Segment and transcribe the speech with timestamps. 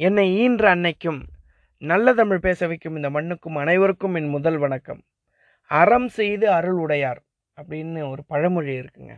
[0.00, 1.18] என்னை ஈன்ற அன்னைக்கும்
[1.82, 5.00] நல்ல தமிழ் பேச வைக்கும் இந்த மண்ணுக்கும் அனைவருக்கும் என் முதல் வணக்கம்.
[5.70, 7.20] அறம் செய்து அருள் உடையார்
[7.58, 9.14] அப்படின்னு ஒரு பழமொழி இருக்குங்க.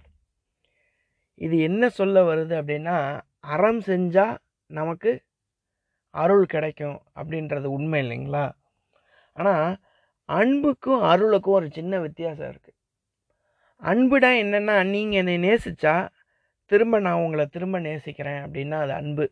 [1.40, 2.96] இது என்ன சொல்ல வருது அப்படின்னா
[3.54, 4.34] அறம் செஞ்சால்
[4.70, 5.12] நமக்கு
[6.14, 8.44] அருள் கிடைக்கும் அப்படின்றது உண்மை இல்லைங்களா?
[9.36, 9.68] ஆனால்
[10.28, 12.78] அன்புக்கும் அருளுக்கும் ஒரு சின்ன வித்தியாசம் இருக்குது
[13.82, 15.94] அன்புடா என்னென்னா நீங்கள் என்னை நேசித்தா
[16.70, 19.26] திரும்ப நான் உங்களை திரும்ப நேசிக்கிறேன் அப்படின்னா அது அன்பு.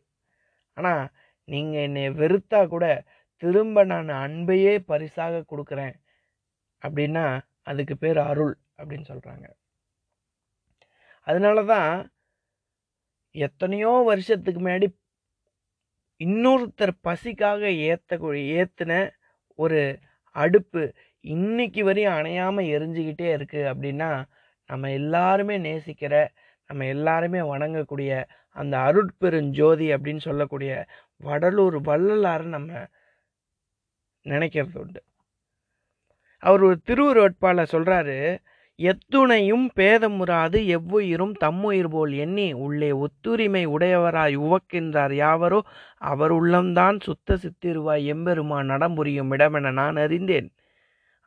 [0.76, 1.04] ஆனால்
[1.52, 2.86] நீங்கள் என்னை வெறுத்தா கூட
[3.42, 5.94] திரும்ப நான் அன்பையே பரிசாக கொடுக்குறேன்.
[6.82, 7.24] அப்படின்னா
[7.62, 9.46] அதுக்கு பேர் அருள் அப்படின்னு சொல்கிறாங்க
[11.26, 11.92] அதனால தான்
[13.34, 14.86] எத்தனையோ வருஷத்துக்கு முன்னாடி
[16.20, 18.16] இன்னொருத்தர் பசிக்காக ஏற்ற
[18.56, 18.92] ஏற்றின
[19.58, 19.80] ஒரு
[20.36, 20.82] அடுப்பு
[21.24, 24.10] இன்னைக்கு வரையும் அணையாமல் எரிஞ்சுக்கிட்டே இருக்குது அப்படின்னா
[24.70, 26.14] நம்ம எல்லாருமே நேசிக்கிற
[26.72, 28.12] நம்ம எல்லாருமே வணங்கக்கூடிய
[28.56, 30.72] அந்த அருட்பெருஞ்சோதி அப்படின்னு சொல்லக்கூடிய
[31.24, 32.70] வடலூர் வள்ளலாரை நம்ம
[34.26, 35.02] நினைக்கிறது உண்டு.
[36.42, 38.16] அவர் ஒரு திருவுருவட்பால சொல்கிறாரு
[38.78, 45.60] எத்துணையும் பேதமுறாது எவ்வுயிரும் தம்முயிர் போல் எண்ணி உள்ளே ஒத்துரிமை உடையவராய் உவக்கின்றார் யாவரோ
[46.02, 50.48] அவர் உள்ளம்தான் சுத்த சித்திருவாய் எம்பெருமா நடம்புரியும் இடமென நான் அறிந்தேன்.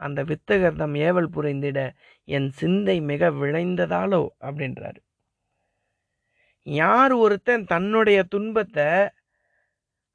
[0.02, 1.80] அந்த வித்தகர்தம் ஏவல் புரிந்திட
[2.28, 4.24] என் சிந்தை மிக விளைந்ததாலோ?
[4.42, 5.02] அப்படின்றாரு.
[6.68, 8.88] யார் ஒருத்தன் தன்னுடைய துன்பத்தை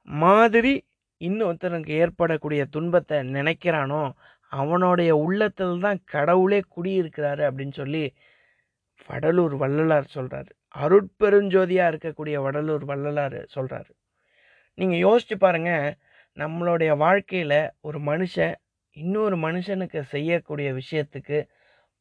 [0.08, 0.72] மாதிரி
[1.20, 4.02] இன்னொருத்தனுக்கு ஏற்படக்கூடிய துன்பத்தை நினைக்கிறானோ
[4.52, 8.04] அவனுடைய உள்ளத்தில் தான் கடவுளே குடியிருக்கிறாரு அப்படின்னு சொல்லி
[9.08, 13.90] வடலூர் வள்ளலார் சொல்கிறாரு அருட்பெருஞ்சோதியாக இருக்கக்கூடிய வடலூர் வள்ளலார் சொல்கிறாரு
[14.78, 15.94] நீங்கள் யோசிச்சு பாருங்கள்
[16.36, 18.54] நம்மளுடைய வாழ்க்கையில் ஒரு மனுஷன்
[18.96, 21.38] இன்னொரு மனுஷனுக்கு செய்யக்கூடிய விஷயத்துக்கு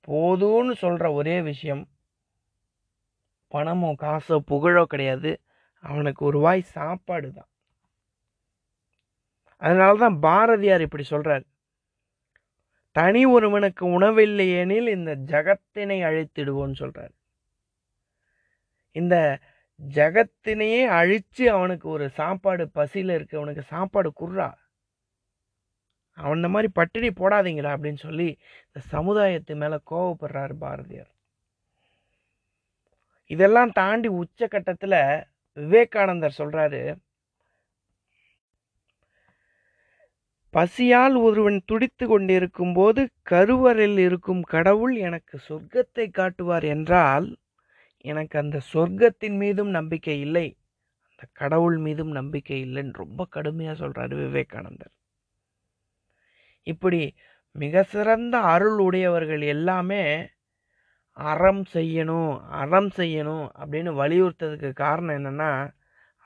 [0.07, 1.83] போதும்னு சொல்கிற ஒரே விஷயம்
[3.51, 5.31] பணமோ காசோ புகழோ கிடையாது.
[5.83, 7.49] அவனுக்கு ஒரு வாய் சாப்பாடு தான்.
[9.61, 11.45] அதனால தான் பாரதியார் இப்படி சொல்கிறார்
[12.95, 17.13] தனி ஒருவனுக்கு உணவில்லையெனில் இந்த ஜகத்தினை அழித்திடுவோன்னு சொல்கிறார்
[18.95, 19.15] இந்த
[19.79, 24.49] ஜகத்தினையே அழித்து அவனுக்கு ஒரு சாப்பாடு பசியில் இருக்கு அவனுக்கு சாப்பாடு குர்றா
[26.17, 28.29] அவன் இந்த மாதிரி பட்டினி போடாதீங்களா அப்படின்னு சொல்லி
[28.67, 31.11] இந்த சமுதாயத்து மேலே கோவப்படுறாரு பாரதியார்.
[33.29, 34.99] இதெல்லாம் தாண்டி உச்சக்கட்டத்தில்
[35.57, 36.81] விவேகானந்தர் சொல்கிறாரு
[40.53, 47.27] பசியால் ஒருவன் துடித்து கொண்டிருக்கும் போது கருவறையில் இருக்கும் கடவுள் எனக்கு சொர்க்கத்தை காட்டுவார் என்றால்
[48.05, 50.47] எனக்கு அந்த சொர்க்கத்தின் மீதும் நம்பிக்கை இல்லை.
[51.11, 54.93] அந்த கடவுள் மீதும் நம்பிக்கை இல்லைன்னு ரொம்ப கடுமையாக சொல்கிறாரு விவேகானந்தர்.
[56.67, 57.01] இப்படி
[57.55, 60.03] மிக சிறந்த அருள் உடையவர்கள் எல்லாமே
[61.27, 62.31] அறம் செய்யணும்
[62.61, 65.51] அறம் செய்யணும் அப்படின்னு வலியுறுத்ததுக்கு காரணம் என்னென்னா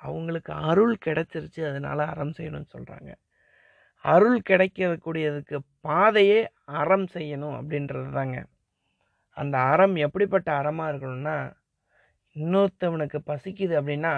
[0.01, 3.11] அவங்களுக்கு அருள் கிடைச்சிருச்சு அதனால் அறம் செய்யணும்னு சொல்கிறாங்க
[4.05, 6.39] அருள் கிடைக்கக்கூடியதுக்கு பாதையே
[6.81, 8.37] அறம் செய்யணும் அப்படின்றது தாங்க
[9.37, 11.37] அந்த அறம் எப்படிப்பட்ட அறமாக இருக்கணும்னா
[12.35, 14.13] இன்னொருத்தவனுக்கு பசிக்குது அப்படின்னா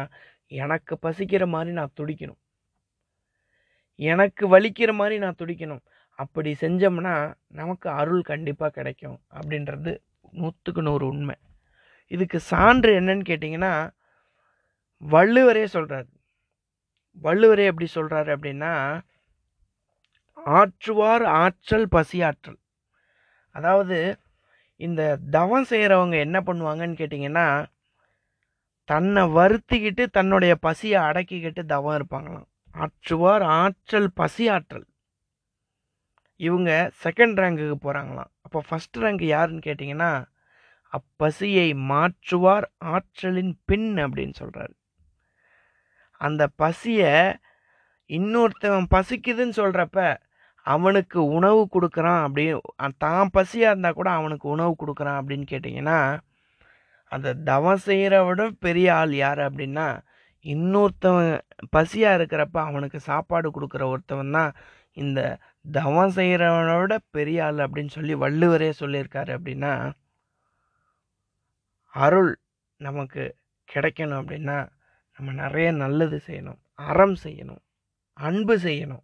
[0.51, 2.39] எனக்கு பசிக்கிற மாதிரி நான் துடிக்கணும்.
[3.99, 5.83] எனக்கு வலிக்கிற மாதிரி நான் துடிக்கணும்.
[6.19, 7.13] அப்படி செஞ்சோம்னா
[7.47, 9.91] நமக்கு அருள் கண்டிப்பாக கிடைக்கும் அப்படின்றது
[10.41, 11.35] நூற்றுக்கு நூறு உண்மை.
[12.11, 13.73] இதுக்கு சான்று என்னன்னு கேட்டிங்கன்னா
[15.03, 16.07] வள்ளுவரே சொல்கிறார்
[17.21, 18.73] வள்ளுவரே எப்படி சொல்கிறாரு அப்படின்னா
[20.37, 22.59] ஆற்றுவார் ஆற்றல் பசி ஆற்றல்.
[23.55, 23.97] அதாவது
[24.79, 27.47] இந்த தவம் செய்கிறவங்க என்ன பண்ணுவாங்கன்னு கேட்டிங்கன்னா
[28.89, 32.49] தன்னை வருத்திக்கிட்டு தன்னுடைய பசியை அடக்கிக்கிட்டு தவம் இருப்பாங்களாம்.
[32.75, 34.87] ஆற்றுவார் ஆற்றல் பசி ஆற்றல்.
[36.39, 36.71] இவங்க
[37.03, 40.11] செகண்ட் ரேங்குக்கு போகிறாங்களாம் அப்போ ஃபஸ்ட் ரேங்க் யாருன்னு கேட்டிங்கன்னா
[40.93, 44.75] அப்பசியை மாற்றுவார் ஆற்றலின் பின் அப்படின்னு சொல்கிறாரு
[46.21, 47.13] அந்த பசியை
[48.09, 49.99] இன்னொருத்தவன் பசிக்குதுன்னு சொல்கிறப்ப
[50.65, 52.45] அவனுக்கு உணவு கொடுக்குறான் அப்படி
[52.97, 55.99] தான் பசியாக இருந்தால் கூட அவனுக்கு உணவு கொடுக்குறான் அப்படின்னு கேட்டிங்கன்னா
[57.11, 59.87] அந்த தவம் செய்கிற விட பெரிய ஆள் யார் அப்படின்னா
[60.45, 61.33] இன்னொருத்தவன்
[61.69, 64.51] பசியாக இருக்கிறப்ப அவனுக்கு சாப்பாடு கொடுக்குற ஒருத்தவன் தான்
[64.97, 65.19] இந்த
[65.71, 69.93] தவம் செய்கிறவனோட பெரிய ஆள் அப்படின்னு சொல்லி வள்ளுவரே சொல்லியிருக்காரு அப்படின்னா
[71.87, 72.39] அருள்
[72.77, 73.35] நமக்கு
[73.73, 74.69] கிடைக்கணும் அப்படின்னா
[75.17, 77.61] நம்ம நிறைய நல்லது செய்யணும் அறம் செய்யணும்
[78.13, 79.03] அன்பு செய்யணும்.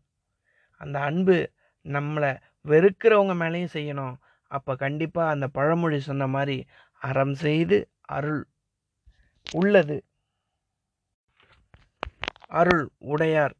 [0.73, 1.51] அந்த அன்பு
[1.83, 2.37] நம்மளை
[2.67, 4.15] வெறுக்கிறவங்க மேலேயும் செய்யணும்.
[4.47, 8.47] அப்போ கண்டிப்பாக அந்த பழமொழி சொன்ன மாதிரி அறம் செய்து அருள்
[9.51, 10.03] உள்ளது.
[12.47, 13.55] அருள் உடையார்.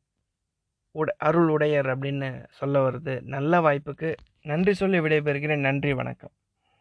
[0.94, 3.22] உட அருள் உடையர் அப்படின்னு சொல்ல வருது.
[3.22, 5.60] நல்ல வாய்ப்புக்கு நன்றி சொல்லி விடைபெறுகிறேன்.
[5.60, 6.32] நன்றி வணக்கம்.